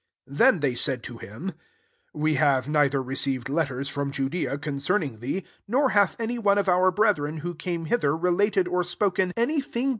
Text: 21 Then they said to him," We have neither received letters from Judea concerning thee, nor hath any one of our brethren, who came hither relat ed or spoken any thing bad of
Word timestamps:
21 0.25 0.37
Then 0.53 0.59
they 0.61 0.73
said 0.73 1.03
to 1.03 1.19
him," 1.19 1.53
We 2.15 2.33
have 2.33 2.67
neither 2.67 3.03
received 3.03 3.49
letters 3.49 3.87
from 3.87 4.11
Judea 4.11 4.57
concerning 4.57 5.19
thee, 5.19 5.43
nor 5.67 5.89
hath 5.89 6.19
any 6.19 6.39
one 6.39 6.57
of 6.57 6.67
our 6.67 6.89
brethren, 6.89 7.41
who 7.45 7.53
came 7.53 7.85
hither 7.85 8.13
relat 8.13 8.57
ed 8.57 8.67
or 8.67 8.81
spoken 8.83 9.31
any 9.37 9.61
thing 9.61 9.83
bad 9.83 9.87
of 9.87 9.89